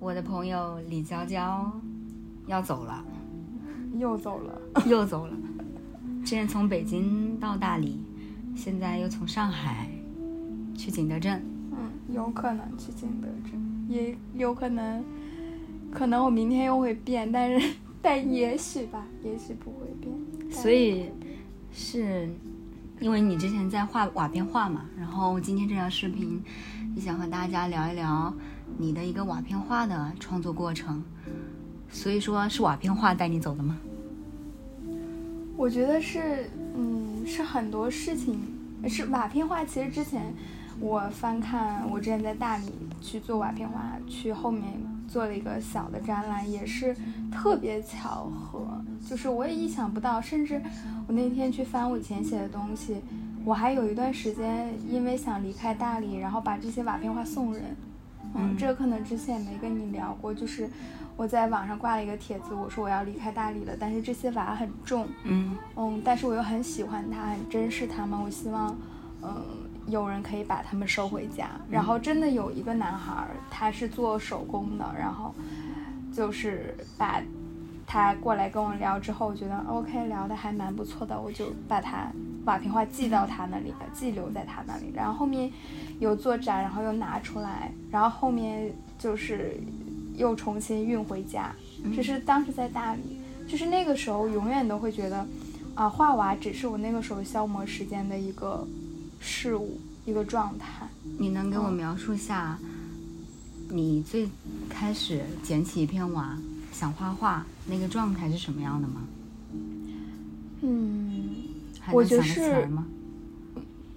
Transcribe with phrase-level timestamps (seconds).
[0.00, 1.70] 我的朋友李娇娇
[2.46, 3.04] 要走了，
[3.96, 5.36] 又走了，又走了。
[6.20, 7.98] 之前从北京到大理，
[8.54, 9.88] 现在又从上海
[10.76, 11.42] 去景德镇。
[11.72, 15.04] 嗯，有可能去景德镇，也有可能，
[15.90, 20.52] 可能我明天又会变，但是但也许吧，也许不会变。
[20.52, 21.10] 所以
[21.72, 22.28] 是
[23.00, 26.40] 因为你之前在画瓦片画嘛，然后今天这条视频
[26.94, 28.32] 也想和大家聊一聊
[28.76, 31.02] 你的一个瓦片画的创作过程。
[31.90, 33.78] 所以说是瓦片画带你走的吗？
[35.56, 38.38] 我觉得是，嗯，是很多事情，
[38.86, 39.64] 是瓦片画。
[39.64, 40.34] 其实之前
[40.78, 42.66] 我翻看，我之前在大理
[43.00, 44.64] 去做瓦片画，去后面
[45.08, 46.94] 做了一个小的展览，也是
[47.32, 48.68] 特别巧合。
[49.08, 50.60] 就是我也意想不到，甚至
[51.06, 52.98] 我那天去翻我以前写的东西，
[53.46, 57.74] 我还有一段时间因为想离开大理，然后把这些瓦片画送人。
[58.38, 60.68] 嗯，这个可能之前也没跟你聊过，就是
[61.16, 68.76] 我在网上挂了一个帖子，我说我要离开大理了，但是这些瓦很重，嗯嗯，但是我又很喜欢它，很珍视它们，我希望，
[69.22, 69.42] 嗯，
[69.86, 71.50] 有人可以把它们收回家。
[71.68, 75.34] 然后真的有一个男孩，他是做手工的，然后
[76.12, 77.20] 就是把
[77.86, 82.06] 他过来跟我聊之后，我觉得 OK，聊的还蛮不错的，我就把他
[82.48, 84.90] 瓦片画寄到他那里了，寄留在他那里。
[84.94, 85.52] 然后后面
[86.00, 89.54] 有做展，然后又拿出来，然后后面就是
[90.16, 91.54] 又重新运回家。
[91.94, 95.26] 这是当时在大理，就是那个时候永远都会觉得，
[95.74, 98.66] 啊，画娃只是我那个时候消磨时间的一个
[99.20, 100.88] 事物，一个状态。
[101.18, 102.58] 你能给我描述下
[103.68, 104.26] 你最
[104.70, 106.38] 开始捡起一片瓦
[106.72, 109.02] 想画画那个状态是什么样的吗？
[110.60, 111.34] 嗯，
[111.88, 112.86] 还我觉得能想得起来是吗？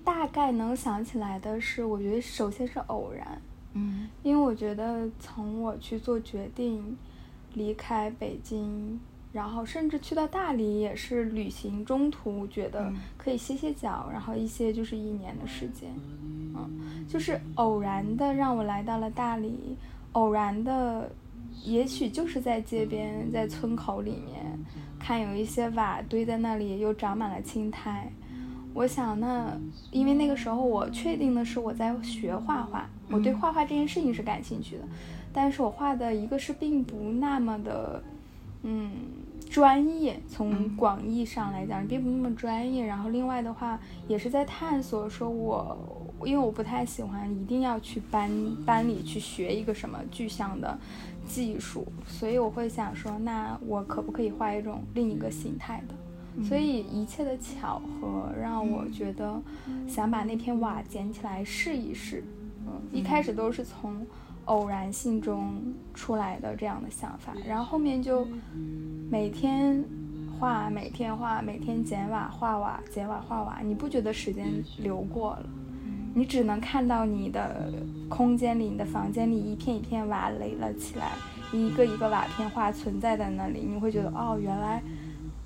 [0.04, 3.42] 大概能想起来的是，我觉得首先是偶然，
[3.74, 4.08] 嗯。
[4.24, 6.98] 因为我觉得从我去做决定
[7.54, 9.00] 离开北京，
[9.34, 12.98] 然后甚至去到大理也是旅行中途觉得嗯。
[13.18, 15.90] 可以歇歇脚，然后一歇就是一年的时间，
[16.56, 19.76] 嗯，就是偶然的让我来到了大理，
[20.14, 21.12] 偶然的，
[21.64, 24.60] 也许就是在街边，在村口里面
[25.00, 28.12] 看有一些瓦堆在那里，又长满了青苔。
[28.74, 29.60] 我想那，
[29.92, 34.84] 因为那个时候我确定的是我在学画画，我对画画这件事情是感兴趣的，
[35.34, 38.02] 但是我画的一个是并不那么的，
[38.64, 38.92] 嗯，
[39.50, 42.86] 专业，从广义上来讲并不那么专业。
[42.86, 45.78] 然后另外的话也是在探索，说我
[46.26, 48.32] 因为我不太喜欢一定要去班
[48.66, 50.80] 班里去学一个什么具象的
[51.28, 56.44] 技术，所以我会想说，那我可不可以画一种另一个形态的？
[56.44, 59.42] 所以一切的巧合让我觉得
[59.88, 62.24] 想把那片瓦捡起来试一试。
[62.66, 64.06] 嗯，一开始都是从
[64.46, 65.62] 偶然性中
[65.94, 68.26] 出来的这样的想法，然后后面就
[69.10, 69.84] 每天
[70.40, 75.50] 画，每天画，每天剪瓦画瓦，剪瓦画瓦，你不觉得时间流过了？
[76.14, 77.72] 你只能看到你的
[78.10, 81.12] 空间里、你的房间里一片一片瓦垒了起来，
[81.54, 84.82] 一个一个瓦片画存在在那里，你会觉得哦，原来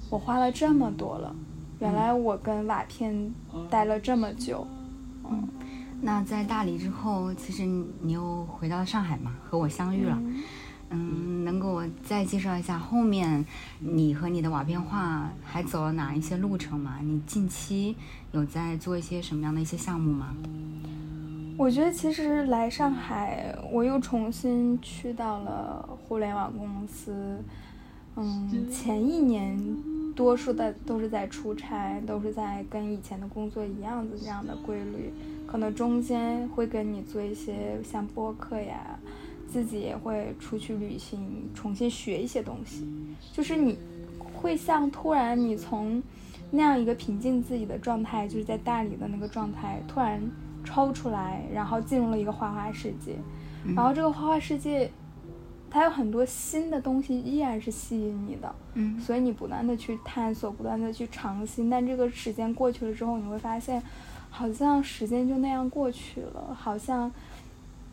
[0.09, 1.35] 我花了这么多了，
[1.79, 3.33] 原来我跟瓦片
[3.69, 4.65] 待了这么久。
[5.29, 5.47] 嗯，
[6.01, 10.17] 那在大理之后，其实你你又回到上海嘛，和我相遇了。
[10.19, 10.43] 嗯，
[10.95, 13.45] 能给我再介绍一下后面
[13.79, 16.99] 你和你的瓦片画还走了哪一些路程吗？
[17.03, 17.95] 你近期
[18.31, 20.35] 有在做一些什么样的一些项目吗？
[21.57, 27.39] 我觉得其实来上海，我又重新去到了互联网公司。
[28.17, 29.57] 嗯，前一年
[30.15, 35.13] 多数的都是在出差，都是在跟以前的工作一样的这样的规律。
[35.45, 38.97] 可能中间会跟你做一些像播客呀，
[39.55, 42.85] 自己也会出去旅行，重新学一些东西。
[43.31, 43.77] 就是你
[44.19, 46.03] 会像突然你从
[46.51, 50.21] 那样一个平静自己的状态，就是在大理的那个状态，突然
[50.65, 53.15] 抽出来，然后进入了一个花花世界。
[53.73, 54.91] 然后这个花花世界，
[55.69, 61.69] 它有很多新的东西依然是吸引你的，嗯所以你不断的去探索，不断的去尝新。
[61.69, 63.81] 但这个时间过去了之后，你会发现，
[64.29, 67.09] 好像时间就那样过去了，好像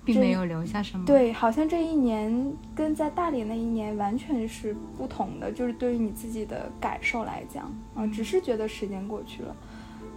[0.05, 9.55] 并没有留下什么。，对，好像这一年跟在大理那一年完全是不同的，就是对于你自己的感受来讲，啊、只是觉得时间过去了。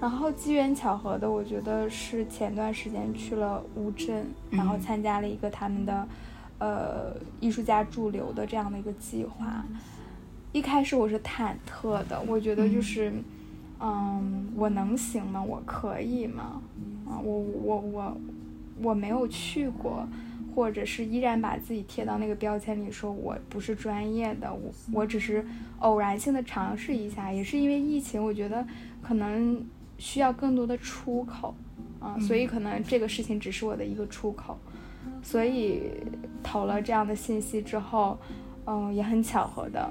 [0.01, 6.07] 然后机缘巧合的，我觉得是前段时间去了乌镇，然后嗯参加了一个他们的，
[6.59, 9.65] 呃，艺术家驻留的这样的一个计划。
[10.51, 13.13] 一开始我是忐忑的，我觉得就是，
[13.79, 15.41] 嗯，我能行吗？
[15.41, 16.61] 我可以吗？
[17.07, 18.17] 啊，我我我
[18.81, 20.07] 我没有去过，
[20.53, 25.45] 或者是依然把自己贴到那个标签里，说我不是专业的，我我只是
[25.79, 28.65] 偶然性的尝试一下，也是因为疫情，我觉得
[29.01, 29.65] 可能
[29.97, 31.55] 需要更多的出口
[31.99, 34.57] 啊，所以可能这个事情只是我的一个出口，
[35.21, 35.83] 所以
[36.43, 38.17] 投了这样的信息之后，
[38.65, 39.89] 嗯，也很巧合的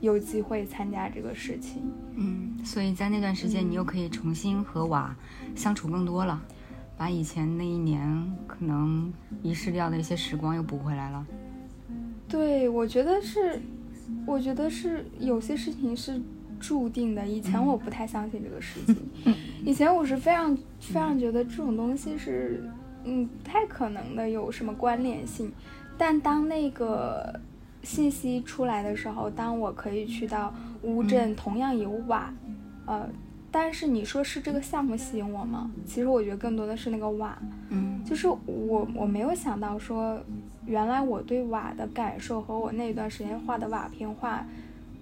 [0.00, 1.82] 有机会参加这个事情，
[2.16, 5.16] 嗯，所以在那段时间你又可以重新和瓦
[5.54, 6.42] 相处更多了。
[6.96, 9.12] 把以前那一年可能
[9.42, 11.26] 遗失掉的一些时光又补回来了。
[12.28, 13.60] 对，我觉得是，
[14.26, 16.20] 我觉得是有些事情是
[16.58, 17.26] 注定的。
[17.26, 18.96] 以前我不太相信这个事情，
[19.64, 22.64] 以前我是非常非常觉得这种东西是，
[23.04, 25.52] 嗯，不太可能的，有什么关联性。
[25.98, 27.38] 但当那个
[27.82, 30.52] 信息出来的时候，当我可以去到
[30.82, 32.32] 乌镇，同样有瓦，
[32.86, 33.06] 呃。
[33.58, 35.70] 但是你说是这个项目吸引我吗？
[35.86, 37.38] 其实我觉得更多的是那个瓦，
[37.70, 40.20] 嗯，就是我我没有想到说，
[40.66, 44.46] 原来我对瓦的感受和我那段时间画的瓦片画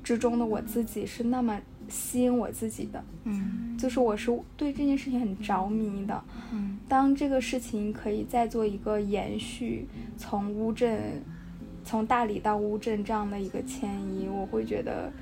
[0.04, 6.22] 之中的我自己是那么吸引我自己的，嗯，就是我是对这件事情很着迷的，
[6.52, 11.20] 嗯，当这个事情可以再做一个延续，从乌镇，
[11.84, 15.12] 从大理到乌镇这样的一个迁移，我会觉得。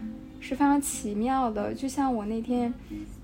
[0.42, 2.74] 是非常奇妙的，就像我那天，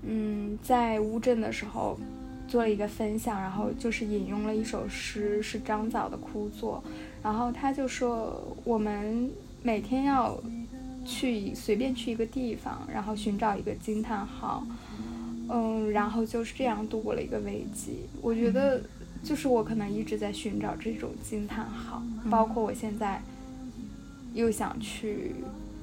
[0.03, 1.99] 嗯，在乌镇的时候，
[2.47, 6.81] 做了一个分享，然后就是引用了一首诗，是张枣的《枯坐》，
[7.21, 9.29] 然后他就说，我们
[9.61, 10.41] 每天要
[11.05, 14.65] 去随便去一个地方，然后寻找一个惊叹号，
[15.49, 17.99] 嗯，然后就是这样度过了一个危机。
[18.21, 18.81] 我觉得，
[19.21, 22.01] 就是我可能一直在寻找这种惊叹号，
[22.31, 23.21] 包括我现在
[24.33, 25.35] 又想去。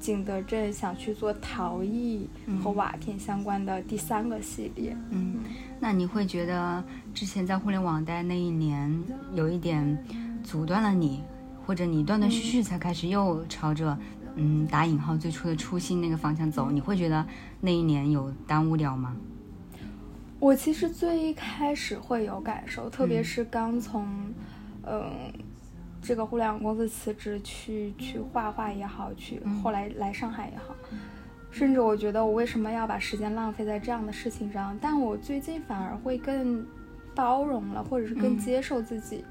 [0.07, 2.29] 景德镇想去做陶艺
[2.63, 4.97] 和瓦片相关的第三个系列。
[5.11, 5.41] 嗯，
[5.81, 9.03] 那你会觉得之前在互联网待那一年
[9.35, 9.99] 有一点
[10.45, 11.25] 阻断了你，
[11.67, 13.99] 或者你断断续续才开始又朝着
[14.37, 16.71] 嗯打引号最初的初心那个方向走？
[16.71, 17.27] 你会觉得
[17.61, 19.17] 那一年有耽误掉吗？
[20.39, 24.07] 我其实最一开始会有感受，特别是刚从
[24.85, 25.11] 嗯。
[26.07, 30.73] 这个互联网公司辞职去去画画也好，去后来来上海也好，
[31.51, 34.79] 甚至我觉得我为什么要把时间浪费在这样的事情上？
[34.81, 36.65] 但我最近反而会更
[37.13, 39.25] 包容了，或者是更接受自己。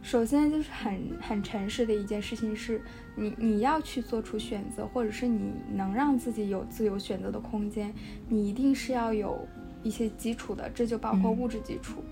[0.00, 2.80] 首先就是很很诚实的一件事情是，
[3.14, 7.92] 你你要去做出选择，或者是你能让自己有自由选择的空间，
[8.26, 9.46] 你一定是要有
[9.82, 12.02] 一些基础的，这就包括物质基础。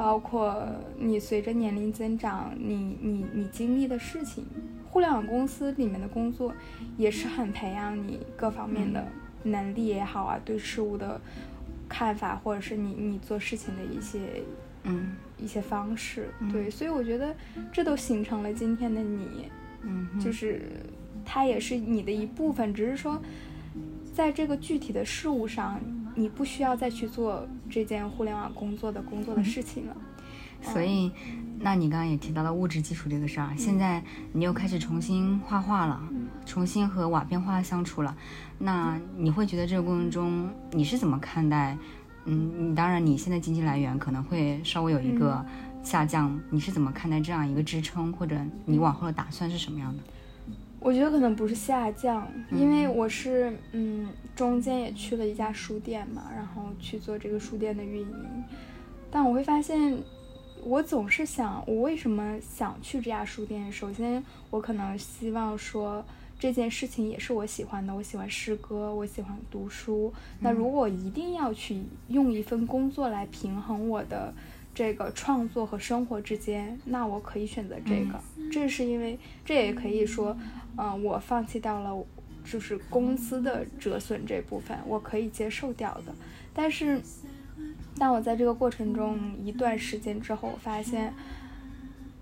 [0.00, 0.66] 包括
[0.98, 4.46] 你随着年龄增长，你你你经历的事情，
[4.88, 6.54] 互联网公司里面的工作
[6.96, 9.06] 也是很培养你各方面的
[9.42, 11.20] 能力也好啊，对事物的
[11.86, 14.20] 看法，或者是你你做事情的一些
[14.84, 17.36] 嗯一些方式，对，所以我觉得
[17.70, 19.50] 这都形成了今天的你，
[19.82, 20.62] 嗯，就是
[21.26, 23.20] 它也是你的一部分，只是说
[24.14, 25.78] 在这个具体的事物上。
[26.14, 29.96] 你不需要再去做这件互联网工作的工作的事情了，
[30.60, 31.10] 所以，
[31.58, 34.02] 那你刚刚也提到了物质基础这个事儿，现在
[34.32, 36.00] 你又开始重新画画了，
[36.44, 38.16] 重新和瓦片画相处了，
[38.58, 41.76] 那你会觉得这个过程中你是怎么看待？
[42.26, 45.42] 嗯，你当然你现在经济来源可能会稍微有一个
[45.82, 48.36] 下降，你是怎么看待这样一个支撑，或者
[48.66, 50.02] 你往后的打算是什么样的？
[50.80, 58.44] 我觉得可能不是下降，因为我是嗯，中间也去了一家书店嘛，然后去做这个书店的运营。
[59.10, 59.98] 但我会发现，
[60.64, 63.70] 我总是想，我为什么想去这家书店？
[63.70, 66.02] 首先，我可能希望说
[66.38, 70.10] 这件事情也是我喜欢的，我喜欢诗歌，我喜欢读书。
[70.38, 74.32] 那如果一定要去用一份工作来平衡我的。
[74.80, 78.18] 这个创作和生活之间，那我可以选择这个，
[78.50, 80.34] 这是因为这也可以说，
[80.78, 82.02] 嗯，我放弃掉了
[82.42, 86.14] 就是公司的折损这部分，我可以接受掉的。
[86.54, 86.98] 但是，
[87.98, 91.12] 当我在这个过程中一段时间之后，我发现，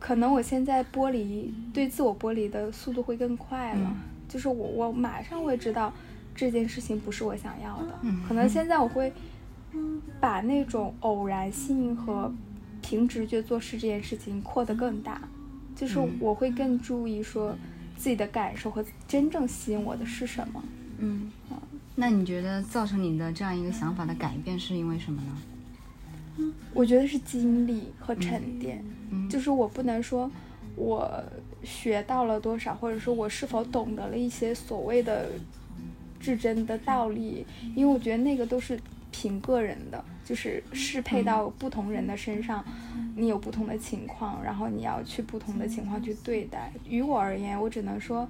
[0.00, 3.96] 可能我现在剥离对自我剥离的速度会更快了，
[4.28, 5.92] 就是我我马上会知道
[6.34, 7.96] 这件事情不是我想要的，
[8.26, 9.12] 可能现在我会。
[10.18, 12.32] 把那种偶然性和
[12.88, 15.21] 凭直觉做事这件事情扩得更大，
[15.76, 17.54] 就是我会更注意说
[17.99, 20.64] 自己的感受和真正吸引我的是什么。
[20.97, 21.30] 嗯，
[21.95, 26.50] 那你觉得造成你的这样一个想法的改变是因为什么呢？
[26.73, 28.83] 我觉得是经历和沉淀。
[29.11, 30.30] 嗯，就是我不能说
[30.75, 31.23] 我
[31.62, 35.28] 学到了多少，或者说我是否懂得了一些所谓的
[36.18, 37.45] 至真的道理，
[37.76, 38.80] 因为我觉得那个都是。
[39.10, 42.64] 凭个人的，就是适配到不同人的身上，
[43.16, 46.72] 你有不同的情况，然后你要去不同的情况去对待。
[46.88, 48.28] 于我而言，我只能说，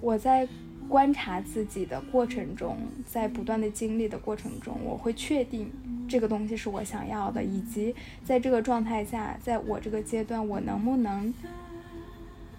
[0.00, 0.46] 我在
[0.88, 2.76] 观察自己的过程中，
[3.06, 5.70] 在不断的经历的过程中，我会确定
[6.08, 11.32] 这个东西是我想要的，以及在这个状态下，在我这个阶段，我能不能。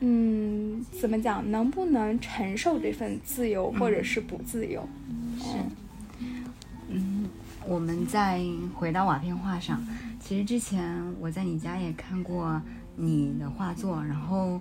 [0.06, 1.50] 嗯，怎么讲？
[1.50, 4.86] 能不能承受这份自由，或者是不自由？
[5.40, 5.72] 是，嗯，
[7.68, 8.42] 我们再
[8.76, 9.82] 回到瓦片画上，
[10.20, 12.62] 其实之前我在你家也看过
[12.96, 14.60] 你的画作，然后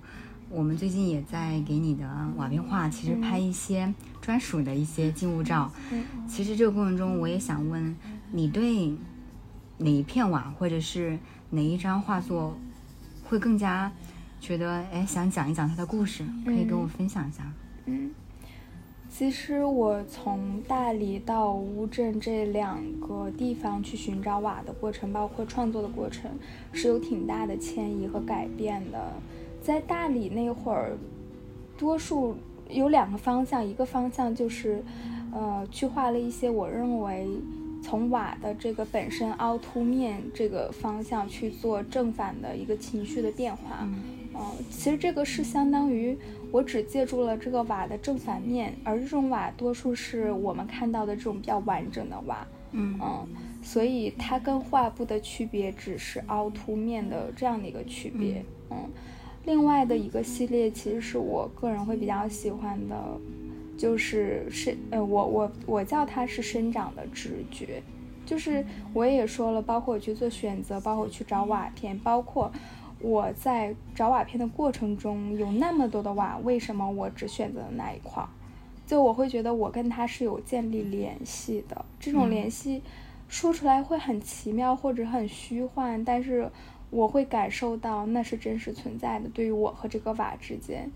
[0.48, 5.70] 我们最近也在给你的瓦片画，其实拍一些专属的一些静物照。
[5.90, 7.96] 嗯，其实这个过程中，我也想问
[8.30, 8.94] 你，对
[9.78, 11.18] 哪一片瓦，或者是
[11.50, 12.56] 哪一张画作，
[13.24, 13.90] 会更加？
[14.40, 17.44] 觉得哎，想讲一讲他的故事，可以跟我分享一下。
[17.86, 18.10] 嗯，
[19.22, 26.28] 其实我从大理到乌镇这两个地方去寻找瓦的过程，包括创作的过程，
[26.72, 29.12] 是有挺大的迁移和改变的。
[29.60, 30.98] 在大理那会儿，
[31.78, 32.34] 多数
[32.68, 34.82] 有两个方向，一个方向就是，
[35.32, 37.28] 呃，去画了一些我认为
[37.80, 43.78] 从瓦的这个本身凹凸面这个方向去做正反的一个情绪的变化。
[43.82, 44.02] 嗯，
[44.70, 46.16] 其实这个是相当于
[46.50, 52.46] 我只借助了这个瓦的正反面，而这种瓦多数是我们看到的这种比较完整的瓦。
[52.72, 53.26] 嗯嗯，
[53.62, 58.42] 所以它跟画布的区别只是凹凸面的这样的一个区别。
[58.70, 58.76] 嗯，
[59.44, 62.96] 另外的一个系列其实是我个人会比较喜欢的，
[63.76, 67.82] 就是生呃我我我叫它是生长的直觉，
[68.24, 72.50] 就是我也说了，包括我去做选择，包括去找瓦片，包括。
[73.02, 78.28] 我在找瓦片的过程中，有那么多的瓦，为什么我只选择了那一块儿？
[78.86, 82.82] 就我会觉得我跟他是有建立联系的，这种联系
[83.28, 86.50] 说出来会很奇妙或者很虚幻，但是
[86.90, 89.28] 我会感受到那是真实存在的。
[89.30, 90.90] 对于我和这个瓦之间，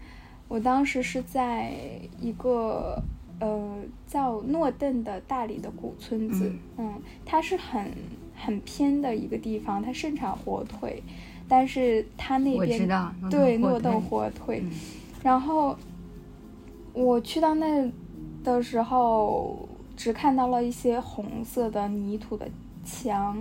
[0.46, 1.72] 我当时是在
[2.20, 3.02] 一个
[3.40, 7.90] 呃叫诺邓的大理的古村子，嗯，它是很
[8.36, 11.02] 很偏的一个地方，它盛产火腿。
[11.48, 12.88] 但是他那边
[13.30, 14.62] 对诺豆火腿，
[15.22, 15.76] 然后
[16.92, 17.90] 我去到那
[18.42, 22.48] 的时候，只看到了一些红色的泥土的
[22.84, 23.36] 墙，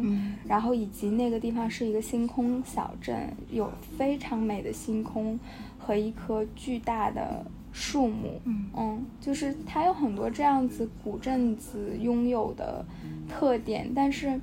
[0.47, 5.39] 然后以及那个地方是一个星空小镇，有非常美的星空
[5.79, 8.39] 和一棵巨大的树木，
[8.75, 12.85] 嗯，就是它有很多这样子古镇子拥有的
[13.27, 14.39] 特点，但是。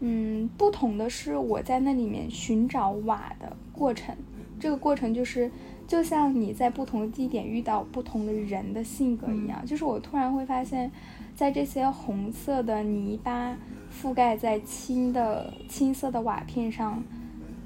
[0.00, 4.16] 嗯，不同的是，我在那里面寻找瓦的过程，
[4.60, 5.50] 这个过程就是，
[5.88, 10.88] 就像你在不同的地点遇到不同的人的性格一样，就是我突然会发现，
[11.34, 13.56] 在这些红色的泥巴
[13.92, 17.02] 覆盖在青的青色的瓦片上，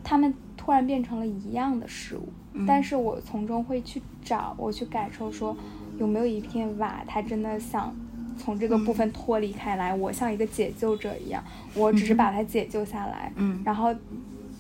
[0.03, 2.29] 它们突然变成了一样的事物，
[2.67, 5.55] 但是我从中会去找，我去感受，说
[5.99, 7.95] 有没有一片瓦，它真的像。
[8.37, 11.43] 从这个部分脱离开来，我像一个解救者一样，
[11.75, 13.33] 我只是把它解救下来。
[13.37, 13.95] 嗯，然后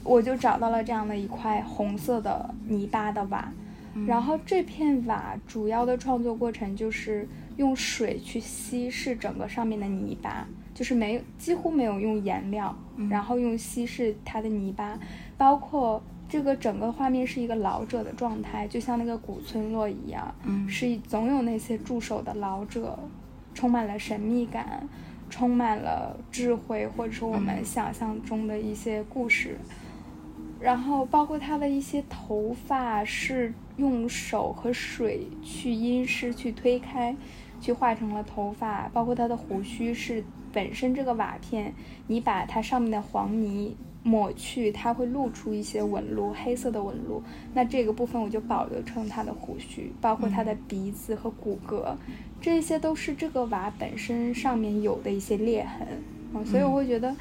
[0.04, 3.52] 我就找到了这样的一块红色的泥巴的瓦，
[4.06, 12.74] 然后这片瓦主要的创作过程就是用水去稀释整个上面的泥巴，就是没几乎没有用颜料，
[13.08, 14.98] 然后用稀释它的泥巴，
[15.36, 22.98] 包括这个整个画面是一个老者的状态，就像那个古村落一样，嗯，是总有那些驻守的老者。
[23.54, 24.88] 充满了神秘感，
[25.30, 29.58] 充满了智慧，或者说我们想象中的一些故事。
[30.60, 37.16] 然后，包括他的一些头发是用手和水去阴湿、去推开，
[37.60, 38.88] 去画成了头发。
[38.92, 41.74] 包括他的胡须是本身这个瓦片，
[42.06, 43.76] 你把它上面的黄泥。
[44.04, 47.22] 抹去，它会露出一些纹路，黑色的纹路。
[47.54, 51.94] 那这个部分我就保留成它的胡须，包括它的鼻子和骨骼，
[52.40, 55.86] 这些都是这个瓦本身上面有的一些裂痕。
[56.34, 57.14] 嗯，所以我会觉得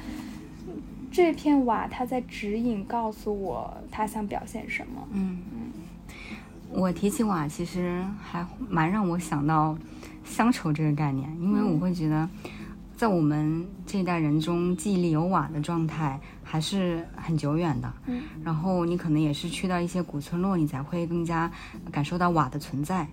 [1.10, 5.06] 这片瓦它在指引，告诉我它想表现什么。
[5.12, 9.78] 嗯嗯，我提起瓦，其实还蛮让我想到
[10.24, 12.28] 乡愁这个概念，因为我会觉得。
[12.94, 16.20] 在我们这一代人中，记忆里有瓦的状态
[16.52, 17.90] 还是很久远的。
[18.04, 21.50] 嗯，然后你可能也是去到一些古村落，你才会更加
[21.90, 23.08] 感受到瓦的存在。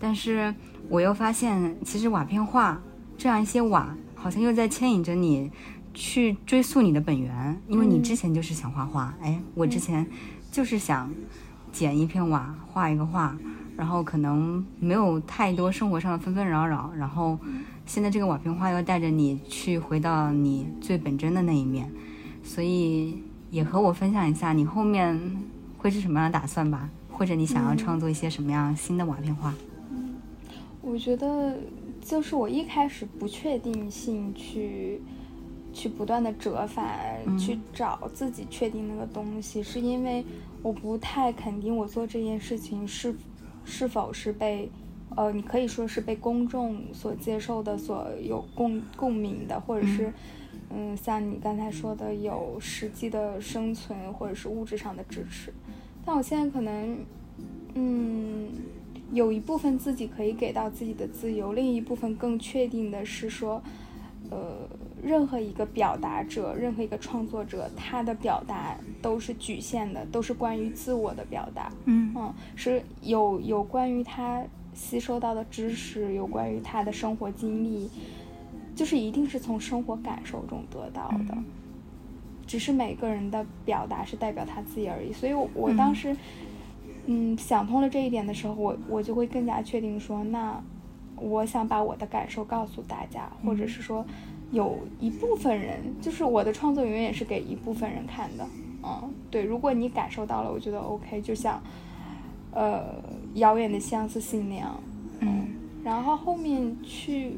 [0.00, 0.52] 但是
[0.88, 2.82] 我又发现，其实瓦片画
[3.16, 5.52] 这样一些瓦，好像又在牵引着你
[5.94, 9.14] 去追溯你的本源，因为你之前就是想画画。
[9.22, 10.04] 哎，我之前
[10.50, 11.08] 就是想
[11.70, 13.36] 捡一片瓦画一个画，
[13.76, 17.38] 然后可能没有太多生活上的纷纷扰扰，然后。
[17.86, 21.86] 现在这个瓦片画又带着你去回到你最本真的那一面，
[22.44, 23.18] 所以
[23.50, 25.18] 也和我分享一下你后面
[25.78, 29.52] 会是什么样的打算吧，或者你想要创作一些什么样新的瓦片画。
[30.82, 31.56] 我觉得
[32.00, 35.00] 就是我一开始不确定性去
[35.72, 40.24] 去不断的折返，去找自己确定那个东西，是因为
[40.62, 43.16] 我不太肯定我做这件事情是
[43.64, 44.70] 是否是被。
[45.16, 50.12] 呃，你可以说是被公众所接受的，所有共共鸣的，或者是，
[50.70, 55.52] 嗯，像你刚才说的，有实际的生存或者是物质上的支持。
[56.04, 56.98] 但我现在可能，
[57.74, 58.48] 嗯，
[59.12, 63.62] 有一部分自己可以给到自己的自由，另一部分更确定的是说，
[64.30, 64.68] 呃，
[65.02, 71.72] 任何一个表达者，任何一个创作者，他的表达都是局限的，都是关于自我的表达。
[71.86, 74.44] 嗯嗯，是有有关于他。
[74.76, 77.88] 吸收到的知识有关于他的生活经历，
[78.74, 81.36] 就是一定是从生活感受中得到的，
[82.46, 85.12] 只是每个人的表达是代表他自己而已。
[85.12, 86.16] 所以，我当时，
[87.06, 90.62] 嗯，想通了这一点的时候，我我就会更加确定说，那
[91.16, 94.04] 我想把我的感受告诉大家，或者是说，
[94.50, 98.46] 有一部分人，就是我的创作永远是给一部分人看的。
[98.82, 101.62] 嗯，对，如果你感受到了，我觉得 OK，就像。
[102.56, 102.84] 呃，
[103.34, 104.80] 遥远的相思信那样，
[105.18, 105.48] 嗯，
[105.82, 107.32] 然后后面去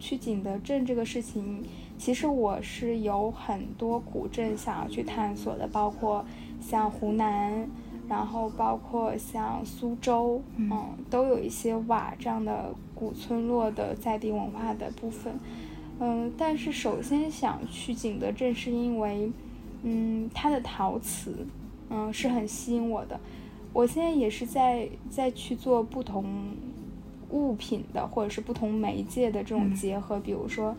[0.00, 1.62] 去景德镇这个事情，
[1.96, 6.24] 其实我是有很多古镇想要去探索的，包括
[6.60, 7.68] 像湖南，
[8.08, 15.38] 然后包括像苏州，嗯，都有一些瓦这样的古村落的在地文化的部分，
[16.00, 19.30] 嗯，但是首先想去景德镇，是因为，
[19.82, 21.46] 嗯，它的陶瓷，
[21.90, 23.20] 嗯，是很吸引我的。
[23.72, 26.24] 我现在也是在在去做不同
[27.30, 30.18] 物品的，或者是不同媒介的这种结合。
[30.20, 30.74] 比如说，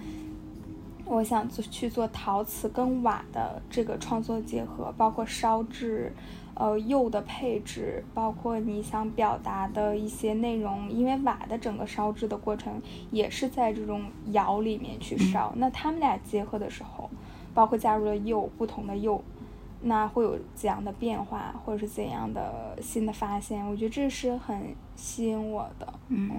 [1.06, 6.14] 我想做去做陶瓷跟瓦的这个创作结合，包括烧制，
[6.54, 10.90] 呃，釉的配置，包括你想表达的一些内容。
[10.90, 17.10] 因为瓦的整个烧制的过程也是在这种窑里面去烧，那他们俩结合的时候，
[17.54, 19.22] 包括加入了釉，不同的釉。
[19.84, 23.66] 那会有怎样的变化，或者是怎样的新的发现？
[23.68, 25.94] 我觉得这是很吸引我的。
[26.10, 26.30] 嗯，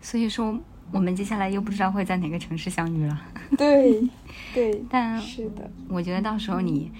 [0.00, 0.56] 所以说
[0.92, 3.20] 我们接下来又不知道会在哪个城市相遇了。
[3.56, 4.08] 对，
[4.54, 6.90] 对，但 是的，我觉得到时候你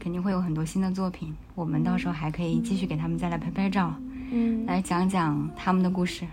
[0.00, 3.94] 肯定会有很多新的作品，我们到时候还可以继续给他们再来拍拍照，
[4.32, 6.26] 嗯，来讲讲他们的故事。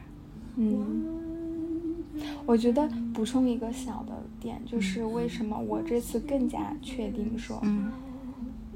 [0.56, 1.06] 嗯，
[2.46, 7.92] 我觉得补充一个小的点，就是为什么我这次更加确定说，嗯。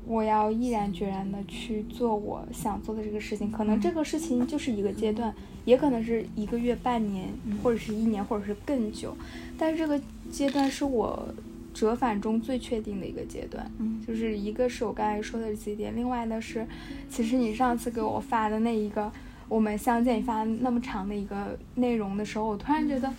[0.08, 5.34] 我要毅然决然的去做我想做的这个事情，可能这个事情就是一个阶段，
[5.65, 7.28] 也可能是一个月、半年，
[7.62, 9.15] 或者是一年，或者是更久。
[9.58, 10.00] 但是这个
[10.32, 11.28] 阶段是我
[11.74, 13.70] 折返中最确定的一个阶段，
[14.08, 16.65] 就是一个是我刚才说的几点，另外的是，
[17.10, 19.12] 其实你上次给我发的那一个
[19.50, 23.12] 我们相见发那么长的一个内容的时候，我突然觉得，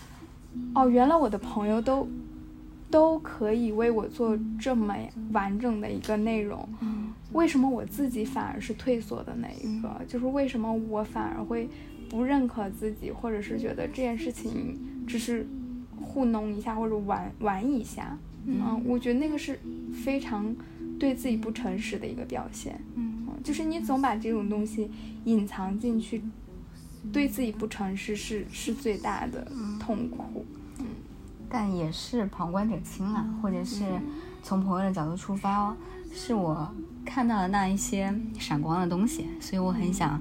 [0.75, 2.09] 哦，原来我的朋友都。
[2.91, 4.95] 都可以为我做这么
[5.33, 6.67] 完整的一个内容，
[7.33, 10.01] 为什么我自己反而是退缩的那一个？
[10.09, 11.69] 就是为什么我反而会
[12.09, 15.47] 不认可自己，或者是觉得这件事情只是
[16.01, 18.17] 糊弄一下或者玩玩一下？
[18.47, 19.59] 嗯，我觉得那个是
[19.93, 20.57] 非常
[20.99, 22.81] 对自己不诚实的一个表现。
[22.95, 24.91] 嗯，就是你总把这种东西
[25.25, 26.23] 隐藏进去，
[27.13, 29.47] 对自己不诚实是是最大的
[29.79, 30.47] 痛苦。
[31.49, 33.85] 但也是旁观者清了，或者是
[34.43, 35.77] 从朋友的角度出发哦，
[36.13, 36.71] 是我
[37.05, 40.21] 看到的那一些闪光的东西，所以我很想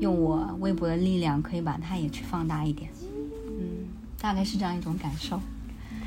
[0.00, 2.90] 用我微薄的力量，可以把它也去放大一点。
[3.46, 3.86] 嗯，
[4.20, 5.40] 大概是这样一种感受。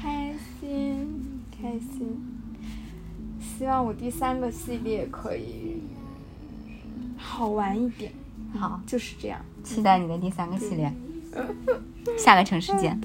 [0.01, 2.17] 开心，开心。
[3.39, 5.81] 希望我第三个系列可以
[7.17, 8.11] 好玩一点。
[8.53, 9.39] 好，就是这样。
[9.63, 10.93] 期待你的第三个系列。
[12.17, 12.99] 下个城市见。